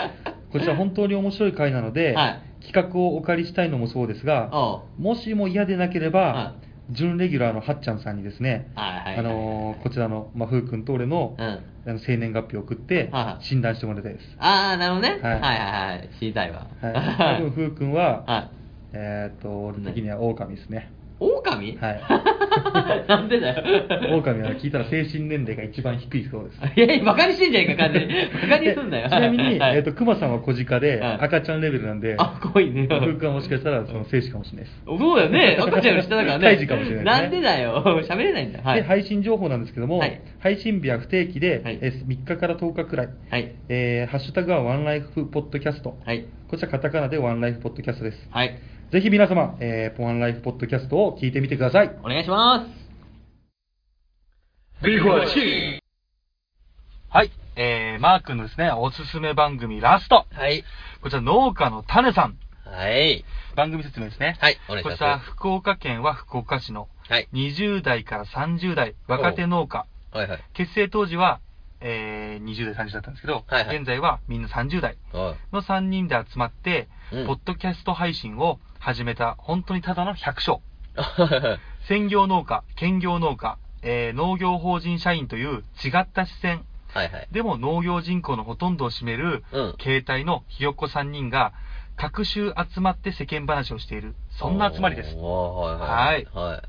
[0.50, 2.40] こちら本当に面白い回なので、はい
[2.72, 6.54] 企画をお借りしたいのもそうですが、おもしも嫌でなければ、は
[6.90, 8.70] 準レギュラーのはっちゃんさんにですね、
[9.18, 11.46] あのーこちらの、まあ、ふうくんと俺の,、うん
[11.88, 13.08] あの生年月日を送って
[13.42, 14.36] 診断してもらいたいです。
[14.38, 15.20] あー、なるほどね。
[15.22, 16.10] はいはいはいはい。
[16.18, 16.66] 知りたいわ。
[16.80, 18.50] はい、多分ふうくんは、 はい。
[18.92, 20.90] えーっと、俺的には狼ですね。
[21.18, 21.76] 狼？
[21.78, 22.00] はい。
[23.08, 24.16] なんでだよ。
[24.16, 26.80] 狼は聞いたら精神年齢が一番低いそうです。
[26.80, 28.14] いやいや、バカにしてんじゃんか、完全に。
[28.42, 29.08] バカにすんなよ。
[29.08, 32.86] ちなみに、はいえっと、熊さんは小鹿で、はい赤ちゃんレベルなんで、あ、怖いね。
[32.86, 34.82] ふうくんはもしかしたら、その、精子かもしれないです。
[34.86, 35.56] そうだよね。
[35.60, 36.44] 赤ちゃんより下だからね。
[36.44, 38.02] 胎児かもしれないですねなんでだよ。
[38.08, 38.60] 喋れないんだ。
[38.62, 38.82] はい。
[38.82, 43.52] で、配信情報なんですけども、はい配信日は不定期で、はいえー3日から10日くらい、はい。
[43.68, 45.98] えーハッシュタグはワンライフポッドキャスト。
[46.04, 46.26] はい。
[46.48, 48.28] こちらカタカナでワンライフポッドキャストです。
[48.30, 48.58] はい。
[48.92, 51.98] ぜひ皆様、えー、ワンライフポッドキャストを聞いてみてください。
[52.04, 52.66] お願いします。
[57.08, 57.32] はい。
[57.56, 60.24] えー、マー君のですね、おすすめ番組ラスト。
[60.30, 60.62] はい。
[61.02, 62.38] こちら農家の種さん。
[62.64, 63.24] はい。
[63.56, 64.36] 番組説明ですね。
[64.38, 67.28] はいお願いしますこちら福岡県は福岡市のはい。
[67.32, 69.86] 20代から30代若手農家。
[70.12, 70.44] はいはい。
[70.52, 71.40] 結成当時は、
[71.80, 75.36] えー、20代、30代だったんですけど、はいはい現在はみんな30代はい。
[75.52, 80.60] の3人で集まって、うんポッドキャスト配信を始めた、本当にただの百姓。
[80.94, 87.28] は専業農家、兼業農家、えー農業法人社員という違った視線、いはい。
[87.32, 91.52] でも農業人口のほとんどを占めるうん形態のひよっこ3人が、
[91.96, 95.16] 各週集まって世間話をしている、そんな集まりです。
[95.16, 96.52] はいはい。
[96.54, 96.62] は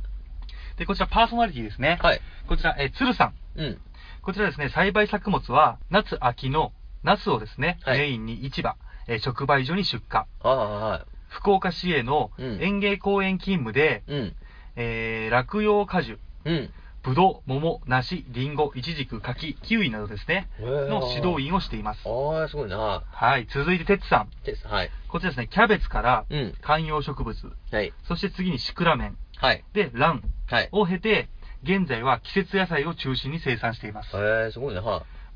[0.78, 2.00] で、こちらパーソナリティですね。
[2.02, 2.04] い。
[2.04, 2.22] はい。
[2.48, 3.34] こちら、えー鶴さん。
[3.58, 3.78] うん。
[4.24, 8.76] こちらですね、栽培作物は、夏、秋の、ナスをですね、はいメインに市場、
[9.06, 10.18] えー直売所に出荷。
[10.18, 14.04] はいは福岡市営のうん園芸公園勤務で。
[14.08, 14.36] うん。
[14.76, 16.70] えー落葉果樹、うん。
[17.04, 22.02] ぶどう、桃、梨、りんご、いちじく、柿、キウイなどですね、の指導員をしています。
[22.06, 23.02] ああ、すごいな。
[23.10, 24.30] はい、続いて、てつさん。
[24.44, 24.68] です。
[24.68, 24.92] はい。
[25.08, 26.54] こちらですね、キャベツからうん。
[26.62, 27.38] 観葉植物、
[27.72, 27.94] はい。
[28.08, 29.64] そして次にシクラメン、はい。
[29.74, 30.70] で、ランはい。
[30.72, 31.30] を経て、
[31.64, 34.16] 現在は季節野菜を中心に生産しています。
[34.16, 34.82] へえ、すごいな。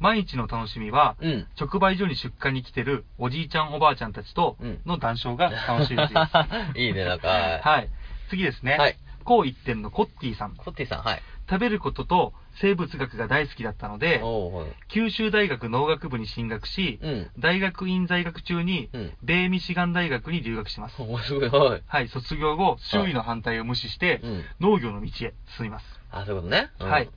[0.02, 1.26] は毎日の楽しみは、い。
[1.26, 1.48] うん。
[1.60, 6.14] 直売所に出荷に来てるおじいちゃんおばあちゃんたちとうんの談笑が楽しいです。
[6.80, 7.28] いいね、なんか。
[7.28, 7.90] は はい。
[8.30, 8.78] 次ですね。
[8.78, 8.98] はい。
[9.24, 10.56] 高一点のコッティさん。
[10.56, 11.22] コッティさん、はい。
[11.50, 14.66] 食べることと生物学が大好きだったので、はい。
[14.88, 17.32] 九州大学農学部に進学し、うん。
[17.38, 20.96] 大学院在学中にうん、米ミシガン大学に留学します。
[20.96, 21.84] すごい、はい。
[21.86, 26.00] はい、卒業後、周囲の反対を無視してうん、農業の道へ進みます。
[26.12, 26.72] あ、そういうことね。
[26.80, 27.10] うんはい。。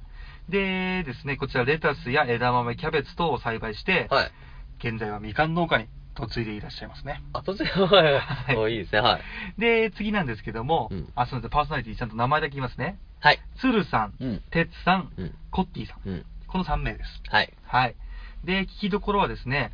[0.48, 4.32] でですね、こちらレタスや枝豆、キャベツ等を栽培して、はい。
[4.78, 7.22] 現在はみかん農家に嫁いでいらっしゃいますね。
[7.32, 8.56] あ、突然、はいはい。
[8.56, 9.60] おいいですね、はい。
[9.60, 12.98] で、次なんですけども、うんあ、すみません、パーソナリティちゃんと名前だけ言いますね。
[13.20, 13.40] はい。
[13.56, 14.40] 鶴さん、うん。
[14.50, 15.34] てつさん、うん。
[15.50, 16.08] コッティさん。
[16.08, 16.26] うん。
[16.46, 17.22] この3名です。
[17.28, 17.52] はい。
[17.66, 17.96] はい。
[18.44, 19.72] で、聞きどころはですね、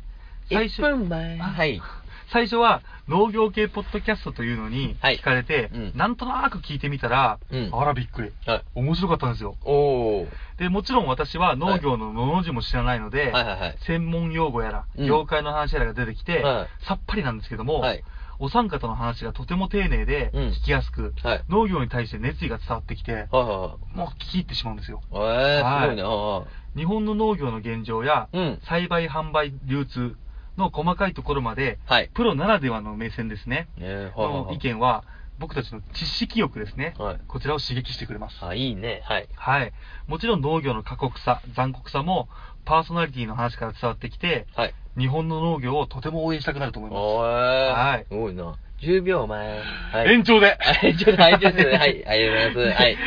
[0.49, 1.39] 最初、1分前。
[1.39, 1.81] あはい。
[2.31, 8.31] 最初は農業系ポッドキャストというのにはい聞かれて、うんなんとなく聞いてみたら、うんあらびっくり。
[8.45, 8.63] はい。
[8.73, 9.57] 面白かったんですよ。
[9.65, 10.27] おー。
[10.57, 13.77] で、もちろん私は農業ののの字も知らないので、はいはいはい。
[13.85, 18.03] 専門用語やら、うん業界の話やらが出てきて、はさっぱりなんですけども、はい。
[18.39, 21.43] お三方の話がとても丁寧で、うん聞きやすく、はい。
[21.49, 25.01] 農業に対して熱意が伝わってきて、はもう聞き入ってしまうんですよ。
[25.11, 25.97] いはい。
[25.97, 28.27] すごい日本の農業の現状や、あ。
[28.31, 28.59] うん。
[28.63, 30.15] 栽培、販売、流通
[30.57, 32.09] の細かいところまで、はい。
[32.13, 33.67] プロならではの目線ですね。
[33.77, 34.55] えー、はいはいのはい。
[34.55, 35.03] 意見は、
[35.39, 36.93] 僕たちの知識欲ですね。
[36.99, 37.19] はい。
[37.27, 38.37] こちらを刺激してくれます。
[38.45, 39.01] あ、いいね。
[39.05, 39.27] はい。
[39.35, 39.73] はい。
[40.07, 42.29] もちろん農業の過酷さ、残酷さも、
[42.63, 44.73] パーソナリティの話から伝わってきて、はい。
[44.97, 47.23] 日本の農業をとても応援したくなると思いまおー。
[47.23, 48.55] はいすごいな。
[48.81, 49.61] 10秒前。
[49.91, 49.97] す。
[49.97, 50.13] はい。
[50.13, 52.77] 延長ではい、ちょっと、はい、ちょっとね、はい、ありがとうございます。
[52.83, 52.97] はい。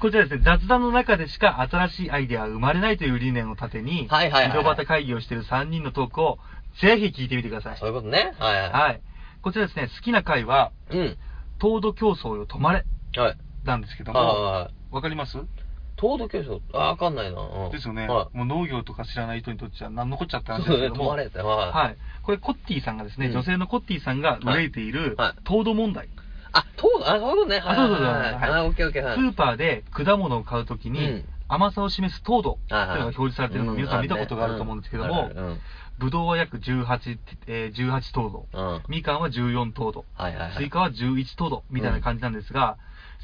[0.00, 6.38] こちらですね、雑談の中でしか新しいアイデアは生まれないという理念を盾に、はいはいはいはい井戸端会議をしている3人のトークを
[6.80, 7.76] ぜひ聞いてみてください。
[7.78, 8.32] そういうことね。
[8.38, 8.70] はいはい。
[8.70, 9.00] はい。
[9.42, 11.16] こちらですね、好きな回は、うん。
[11.58, 12.84] 糖度競争よ止まれ
[13.16, 13.36] はい。
[13.64, 15.38] なんですけどあも、あ、わかります？
[15.96, 16.60] 糖度競争？
[16.72, 17.40] あ、わかんないな。
[17.40, 20.54] うんですよね、はもう農業とか知らない人にとっては何のこっちゃってい。
[20.54, 21.24] 話そうね、ですけども、止まれ。
[21.24, 21.72] はい。
[21.72, 21.96] はい。
[22.22, 26.08] これ、コッティさんがですね、うん女性のコッティさんが憂えているはい糖度問題。
[26.52, 27.62] あ、糖度、あ、そういうことね。
[27.64, 29.04] あそうそうそうはいオッケーオッケー。
[29.04, 35.28] はいスーパーで果物を買うときに、うん甘さを示す糖度というはいはいのが表示されているのを皆さん見たことがあると思うんですけども、
[36.00, 36.06] うん。
[36.06, 38.66] ブドウは約18、えー18糖度、うん。
[38.72, 40.52] はいみかんは14糖度、はいはい。
[40.56, 42.78] スイカは11糖度みたいな感じなんですが、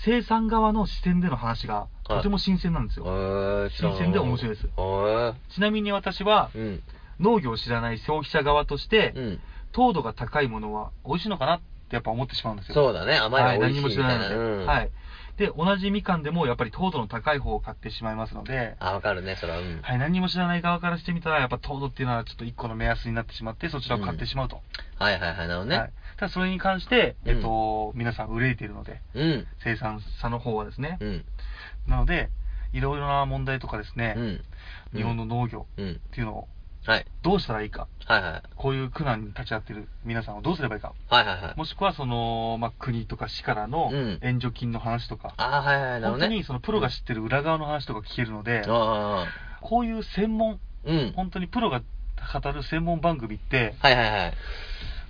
[0.04, 3.06] 生産側の視点での話がとても新鮮なんですよ。
[3.06, 6.82] えー、知らん新鮮で面白いですえーちなみに私はうん。
[7.18, 9.40] 農業を知らない消費者側として、うん。
[9.72, 12.74] 糖度が高いものは美味しいのかなってやっぱ思ってしまうんですよ。
[12.74, 13.16] そうだね。
[13.16, 14.18] 甘いの、はい、美味しいみたいな。
[14.18, 14.66] も知らないので、うん。
[14.66, 14.90] はい。
[15.36, 19.60] で、同じみかんでもやっぱり糖度の高い方を買ってしまいますので、あ、わかるね、それは。
[19.60, 19.80] うん。
[19.82, 24.62] はい、何も知らない側からしてみたら、やっぱ糖度っていうのはちょっと一個の目安になってしまって、そちらを買ってしまうと。
[24.98, 25.76] はいはいはい、なるほどね。
[25.76, 25.92] はい。
[26.16, 29.46] ただそれに関して、うんえっと、皆さん憂えているので、うん。
[29.62, 30.96] 生産者の方はですね。
[31.00, 31.24] うん。
[31.86, 32.30] なので、
[32.72, 34.44] いろいろな問題とかですね、うん。
[34.94, 35.92] 日本の農業うん。
[35.92, 36.48] っていうのを
[36.86, 37.06] はい。
[37.22, 38.42] どうしたらいいか、はいはい。
[38.54, 41.58] こういう苦難に立ち会っている皆さんをどうすればいいか、はいはいはい。
[41.58, 46.26] もしくはその、まあ、国とか市からのうん援助金の話とか、あーはいはい、本当。
[46.28, 49.26] にそのプロが知ってる裏側の話とか聞けるので、あ
[49.60, 51.12] こういう専門、あ、うん。
[51.16, 54.32] 本当にプロが語る専門番組って、はいはいはい。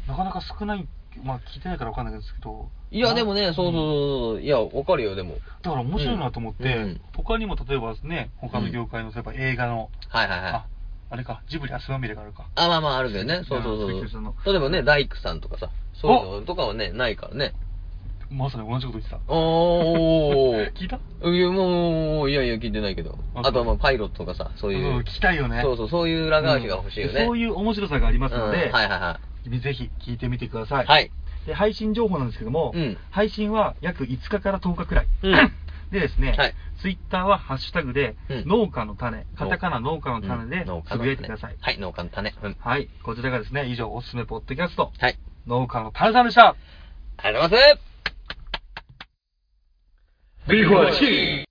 [0.08, 0.88] なかなか少ない、
[1.22, 4.40] まあ聞いてないからわかんないですけど、いや、でもね、そうそうそう。
[4.40, 5.34] いや、わかるよ、でも。
[5.62, 10.75] だから面白いなと思って、うん他にも例えばね、他の業界の、例えば映画の、はいはいはい
[11.10, 12.46] あ。、あれか、ジブリ汗まみれがあるか。
[12.54, 13.42] あ、まあまああるけどね。
[13.48, 14.34] そうそうそうそう。
[14.46, 17.54] 例えばね、大工さんとかさ、そういうのとかはね、ないからね。
[18.28, 19.20] まさに同じこと言ってた。
[19.32, 20.72] おー。
[20.74, 20.96] 聞いた？
[21.30, 23.16] いや、もう、いやいや、聞いてないけど。
[23.36, 24.96] ああとはまあ、パイロットとかさ、そういう。
[24.96, 25.60] うん聞きたいよね。
[25.62, 27.20] そうそう、そういう裏側が欲しいよね。
[27.20, 29.20] うんそういう面白さがありますので、うんはいはいは
[29.60, 30.84] ぜひ聞いてみてください。
[30.84, 30.88] い。
[30.88, 31.10] はい。
[31.46, 35.06] で配信情報なんですけども、うん配信は約5日から10日くらい。
[35.22, 35.52] うん
[35.96, 41.56] でですね、はいツイッターはハッシュタグで、うん農家の種、カタカナ農家の種でうん農家のつぶやいてください。
[41.58, 42.34] はい、農家の種。
[42.42, 42.56] うん。
[42.60, 45.18] はい、こちらがですね、以上おすすめポッドキャスト、はい。
[45.46, 46.54] 農家の種さんでした。
[47.16, 47.86] ありがとうございます。
[50.50, 51.46] ビーフォーチ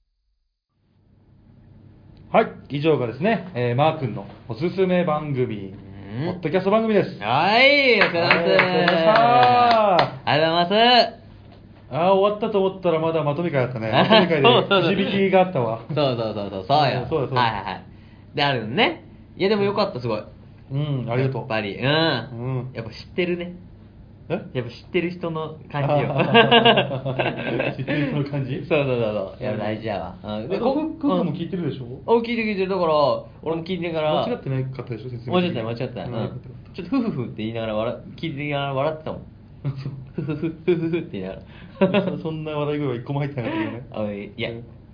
[2.31, 5.73] はい、以上がですね、えーマー君のおすすめ番組、
[6.25, 7.19] ポッドキャスト番組です。
[7.19, 8.61] はい、お疲れ様です。
[8.61, 10.79] はいお疲れ様でしたありがとうござい
[11.11, 11.24] ます。
[11.91, 13.91] ああ、終わったと思ったらまだまとめ会あったね。
[13.93, 15.79] まとめ会でくじ引きがあったわ。
[15.89, 17.05] そうそうそうそう、そうよ。
[17.09, 17.81] そうだそうだはいはいはい。
[18.35, 19.03] で、あるのね。
[19.37, 20.23] いや、でもよかった、すごい。
[20.71, 21.41] うん、ありがとう。
[21.41, 21.85] やっぱり、うん。
[21.85, 23.53] うんやっぱ知ってるね。
[24.27, 24.41] え？
[24.53, 26.15] やっぱ知ってる人の感じよ。
[27.77, 28.65] 知ってる人の感じ？
[28.65, 29.43] そうそうそうそう。
[29.43, 30.15] やっぱ大事やわ。
[30.23, 31.85] うんで、ここ、も聞いててるでしょ？
[32.07, 32.69] お、聞いてる聞いてる。
[32.69, 32.93] だから、
[33.43, 34.25] 俺も聞いてるから。
[34.25, 35.35] 間違ってないかったでしょ、説明。
[35.35, 36.09] 間違ってない、間違ってない。
[36.73, 39.21] ちょっとフフフって言いながら笑、聞いてながら笑ってたもん。
[39.63, 41.41] たフフフ、フフフって言いながら。
[41.79, 43.87] そ そんな笑い声は一個も入ってなかったけどね。
[43.91, 44.49] あいや、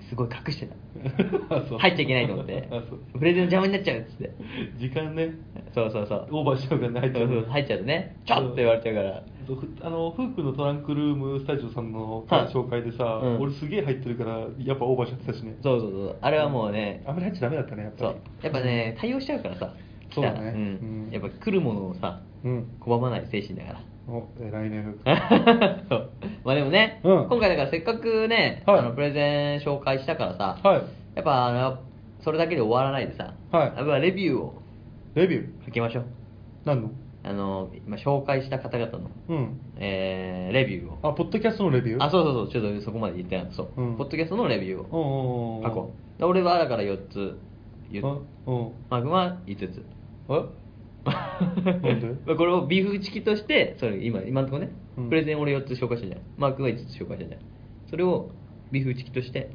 [0.10, 0.76] すごい隠してた。
[1.56, 3.20] あそう入っちゃいけないと思って あそう。
[3.20, 4.32] プレゼンの邪魔になっちゃうっつって。
[4.78, 5.32] 時間ね、
[5.74, 6.28] そうそうそう。
[6.32, 9.24] オーバーしちゃうからね、入っちゃうそうそう入っちゃうとね、ちょっと言われちゃうから。
[9.48, 15.56] そうふあの、フークのトランクルームスタジオさんのはい紹介でさ、うん俺すげえ入ってるから、やっぱオーバーしちゃってたしね。
[15.62, 16.16] そうそうそう。
[16.22, 18.44] あれはもうね、あんまり入っちゃダメだったね、やっぱそうり。。
[18.44, 19.74] やっぱね、対応しちゃうからさ。
[20.14, 22.68] そうだね来たらうんうんやっぱ来るものをさ、うん。
[22.82, 23.80] 拒まない精神だから。
[24.18, 25.88] お、偉いね、フーク。
[25.90, 26.10] そ う
[26.44, 27.28] まあでもね、うん。
[27.30, 28.80] 今回だからせっかくね、はい。
[28.80, 30.82] あのプレゼン紹介したからさ、はい。
[31.16, 31.78] やっぱあの
[32.22, 33.74] それだけで終わらないでさ、はい。
[33.78, 34.54] やっぱレビューを
[35.16, 35.66] レビュー？
[35.66, 36.06] 書きましょう。
[36.66, 36.92] 何の？
[37.24, 39.60] あの今紹介した方々の、うん。
[39.78, 40.98] えーレビューを。
[41.10, 42.04] あポッドキャストのレビュー？
[42.04, 42.50] あそうそうそう。
[42.50, 43.96] ちょっとそこまで言ってなかったそう、うん。
[43.98, 46.20] ポッドキャストのレビューをおうおうおう書こう。
[46.20, 47.38] で俺はだから4つ
[47.92, 48.72] 言あううん。
[48.90, 49.60] マー君は5つ。
[49.60, 49.86] なんで
[50.28, 50.44] まあ
[52.38, 55.10] これをビーフチキとしてそれ今今のところね、うん。
[55.10, 56.22] プレゼン俺4つ紹介したじゃん。
[56.38, 57.42] マー君は5つ紹介したじゃん。
[57.90, 58.30] それを
[58.72, 59.50] ビーフチキとして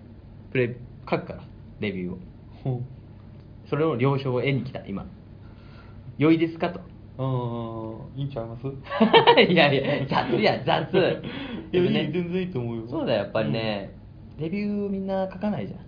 [0.50, 0.76] プレ
[1.09, 1.42] 書くから
[1.80, 2.18] レビューを。
[2.64, 2.80] ほ
[3.68, 5.06] それを了承を得に来た今。
[6.18, 6.80] 良いですかと。
[7.18, 7.22] うあ
[8.14, 8.66] あいいんちゃいます？
[9.50, 10.92] いやいや雑や雑。
[11.72, 12.88] いやねいい全然いいと思うよ。
[12.88, 13.90] そうだよやっぱりね、
[14.38, 15.80] レビューみんな書かないじゃん。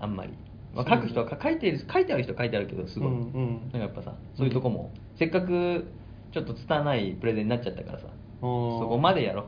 [0.00, 0.32] あんまり、
[0.78, 3.60] まあ、書く人は書いてる書いてある人は書いてあるけどすごい、うんうん。
[3.62, 5.90] なんかやっぱさそういうとこも、せっかく
[6.32, 8.06] ちょっと拙いプレゼンになっちゃったからさ
[8.40, 9.46] そそこまでやろ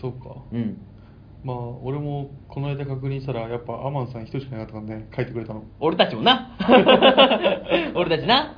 [0.00, 0.34] そうか。
[0.52, 0.80] ううん。
[1.44, 5.62] まあ俺もこの間確認したらやっぱアマンさん一人しかいなかったからね書いてくれたの。
[5.78, 6.56] 俺たちもな。
[7.94, 8.52] 俺たちな。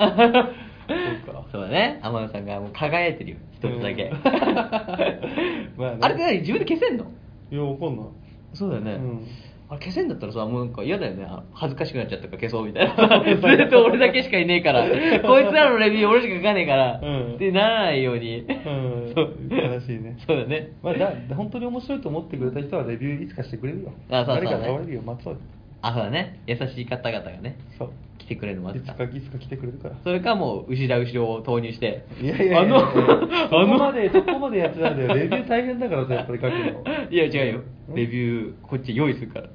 [1.27, 1.45] そうか。
[1.53, 2.01] そうだね。
[2.03, 3.37] 天野さんがもう輝いてるよ。
[3.53, 4.23] 一つだけ、うん。
[5.77, 5.99] まあね。
[6.01, 6.39] あれって何？
[6.41, 7.05] 自分で消せんの？
[7.51, 8.07] いやわかんない。
[8.55, 9.27] そうだよね、うん
[9.71, 11.25] あれ消せんだったらさもうなんか嫌だよね。
[11.25, 13.23] あ恥ずかしくなっちゃったから消そうみたいな。
[13.23, 14.83] ずっと俺だけしかいねえから。
[15.23, 17.35] こいつらのレビュー俺しか書かねえから、うん。
[17.35, 19.13] ってならないように、うん。
[19.15, 19.35] そう。
[19.49, 20.17] 悲しいね。
[20.27, 20.73] そうだね。
[20.83, 23.93] まあだ本当に面白いと思ってくれた人はレビューいつかしてくれるよ。
[24.11, 24.45] あそうそう。
[24.45, 25.03] 誰かね変われるよ。
[25.03, 25.39] 待つわよ。
[25.83, 26.41] あそうだね。
[26.49, 27.57] 優しい方々がね。
[27.79, 27.91] そう。
[28.19, 29.95] 来てくれるの待いつかいつか来てくれるから。
[30.03, 32.05] それかもう牛田牛を投入して。
[32.21, 36.85] いやいやあのそこまでそこまでやってないんだよレビュー大変だからさやっぱり書くの。
[37.09, 37.61] いや違うよ。
[37.61, 39.49] うんレビューこっち用意するから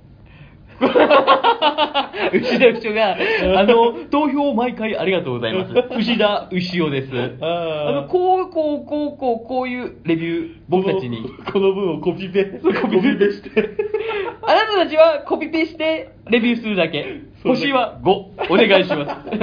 [2.34, 3.18] 牛田牛が
[3.60, 5.74] あの投票毎回ありがとうございます。
[5.98, 7.38] 牛田牛尾です。
[7.42, 11.24] あのこうこうこうこうこういうレビュー僕たちに。
[11.24, 13.32] このこの文をコピペコピペ。
[13.32, 13.50] して。
[14.44, 17.06] あなたたちはコピペしてレビューするだけ。
[17.44, 18.10] 星は5
[18.50, 19.38] お願いします。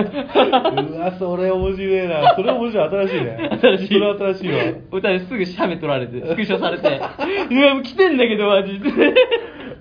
[0.92, 2.34] うわそれ面白いな。
[2.34, 2.88] それ面白い。
[2.88, 3.58] 新しいね。
[3.60, 3.88] 新しい。
[3.88, 4.58] それ新しいわ。
[4.90, 6.88] 歌ですぐ写メ撮られてスクショされて。
[6.88, 8.90] うわもう来てんだけどマジで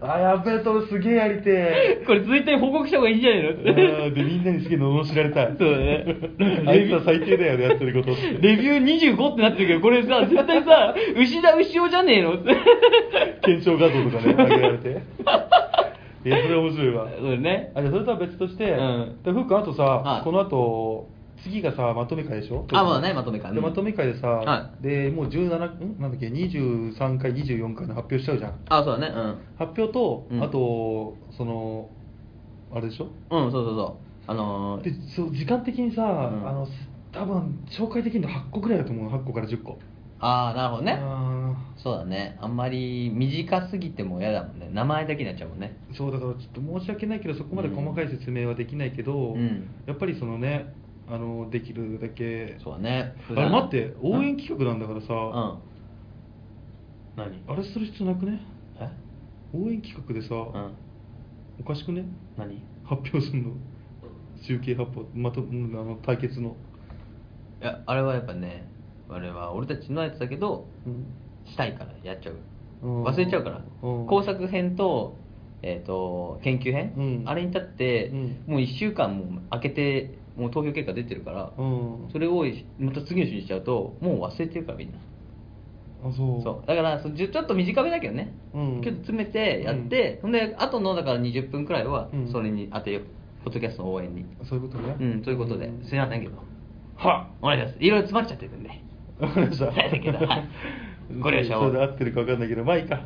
[0.04, 4.14] あやべえそれすげえやりて これツイッターに報告した方がいいんじゃないのえうん。
[4.16, 5.56] でみんなにすげえ罵られたい。
[5.60, 6.06] そうだね。
[6.66, 8.14] あいつは最低だよねやってること。
[8.14, 12.34] っ てレビュー25ってなってるけど、これさ、絶対さ、牛田牛尾じゃねえの？
[12.34, 12.50] って。
[13.44, 14.90] 検証画像とかね上げられて。
[16.24, 17.08] いやそれ面白いわ。
[17.20, 17.72] そうだね。
[17.76, 19.16] あじゃあそれとは別として、うん。
[19.24, 20.24] でふうくんあとさ、はい。
[20.24, 21.08] この後
[21.44, 22.66] 次がさまとめ会でしょ？
[22.72, 26.00] あまだねまとめ会うんでまとめ会でさ、はでもう17ん？
[26.00, 29.14] なんだっけ？23回24回の発表しちゃうじゃんあ、そうだね。
[29.16, 29.38] うん。
[29.58, 31.90] 発表と、うんあとその
[32.74, 33.08] あれでしょ？
[33.32, 34.32] うん、そうそうそう。
[34.32, 36.68] あのーでそう時間的にさ、んあの
[37.12, 39.80] 多分紹介できるの8個ぐらいだと思う8個から10個
[40.20, 40.98] あー、なるほどね。
[41.02, 42.38] あそうだね。
[42.40, 44.70] あんまり短すぎても嫌だもんね。
[44.72, 45.76] 名前だけになっちゃうもんね。
[45.92, 50.74] ーそうだからちょっと申し訳ないけどそこまで細かい説明はできないけど、うんやっぱりそのね
[51.10, 52.58] あのできるだけ。
[52.64, 53.16] そうだね。
[53.30, 55.60] あれ待って応援企画なんだからさ、うん。
[57.18, 57.44] 何？
[57.48, 58.40] あれする必要なくね？
[58.80, 58.90] え？
[59.54, 60.74] 応援企画でさ、うん。
[61.60, 62.06] おかしくね？
[62.38, 62.64] 何？
[62.86, 63.52] 発表するの。
[64.48, 65.18] 集計発表。
[65.18, 66.56] まとうんあの対決の、
[67.62, 68.68] いや、あれはやっぱね、
[69.10, 71.06] あれは俺たちのやつだけど、うん。
[71.46, 72.38] したいからやっちゃう。
[72.84, 73.04] うん。
[73.04, 73.62] 忘れちゃうから。
[73.84, 74.08] うん。
[74.08, 75.18] 工作編と、
[75.64, 77.30] えっ、と、研究編、うん。
[77.30, 78.44] あれに至って、うん。
[78.48, 82.10] もう1週間もう空けて、もう投票結果出てるから、うん。
[82.12, 82.46] それを
[82.80, 84.98] また次の週にしちゃうと、もう忘れてるからみんな。
[86.04, 86.42] あそう。
[86.42, 86.68] そう。
[86.68, 88.82] だからそちょちょっと短めだけどね、うん。
[88.82, 92.32] けど詰めてやって、ほんであとのだから20分くらいはうん。
[92.32, 93.04] それに当てよう、
[93.46, 94.26] ポッドキャストの応援に。
[94.44, 94.96] そういうことね。
[95.00, 95.84] うんそういうことで、ん。
[95.84, 96.38] すいませんけど。
[96.96, 97.78] はお願いします。
[97.80, 98.70] いろいろ詰まっちゃってるんで。
[99.20, 99.66] わかりました。
[99.66, 100.48] だけどはい。
[101.20, 103.02] ご了承をそれで合ってるか分かんないけどまあいいか。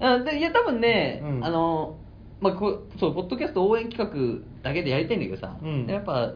[0.00, 1.44] あでいや多分ね、うん。
[1.44, 1.98] あの
[2.40, 5.86] まあこうそうポッドキャスト応援企画だけでやりたいんだけどさ、うん。
[5.86, 6.32] やっぱ